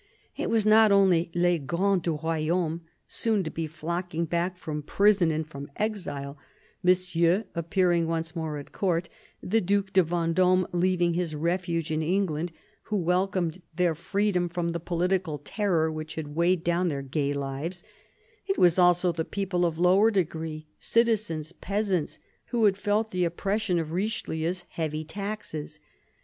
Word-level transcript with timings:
It 0.35 0.49
was 0.49 0.65
not 0.65 0.91
only" 0.91 1.29
les 1.35 1.59
grands 1.59 2.01
du 2.03 2.17
royaume," 2.17 2.81
soon 3.07 3.43
to 3.43 3.51
be 3.51 3.67
flock 3.67 4.15
ing 4.15 4.25
back 4.25 4.57
from 4.57 4.81
prison 4.81 5.29
and 5.29 5.45
from 5.45 5.69
exile, 5.75 6.39
Monsieur, 6.81 7.45
appearing 7.53 8.07
once 8.07 8.35
more 8.35 8.57
at 8.57 8.71
Court, 8.71 9.09
the 9.43 9.61
Due 9.61 9.83
de 9.83 10.01
Vendome, 10.01 10.65
leaving 10.71 11.13
his 11.13 11.35
refuge 11.35 11.91
in 11.91 12.01
England, 12.01 12.51
who 12.85 12.97
welcomed 12.97 13.61
their 13.75 13.93
freedom 13.93 14.49
from 14.49 14.69
the 14.69 14.79
political 14.79 15.37
terror 15.37 15.91
which 15.91 16.15
had 16.15 16.33
weighed 16.35 16.63
down 16.63 16.87
their 16.87 17.03
gay 17.03 17.31
lives; 17.31 17.83
it 18.47 18.57
was 18.57 18.79
also 18.79 19.11
the 19.11 19.23
people 19.23 19.67
of 19.67 19.77
lower 19.77 20.09
degree, 20.09 20.65
citizens, 20.79 21.51
peasants, 21.51 22.17
who 22.47 22.65
had 22.65 22.75
felt 22.75 23.11
the 23.11 23.23
oppression 23.23 23.77
of 23.77 23.91
Richelieu's 23.91 24.65
heavy 24.69 25.03
taxes. 25.05 25.79